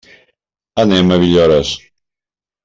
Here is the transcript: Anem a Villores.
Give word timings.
Anem 0.83 1.11
a 1.11 1.19
Villores. 1.25 1.75